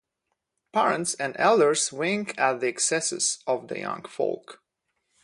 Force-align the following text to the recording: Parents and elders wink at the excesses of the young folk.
Parents 0.73 1.13
and 1.13 1.35
elders 1.37 1.93
wink 1.93 2.33
at 2.39 2.59
the 2.59 2.67
excesses 2.67 3.37
of 3.45 3.67
the 3.67 3.77
young 3.81 4.01
folk. 4.05 4.59